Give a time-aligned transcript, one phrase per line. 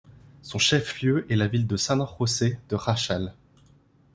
[0.41, 3.35] Son chef-lieu est la ville de San José de Jáchal.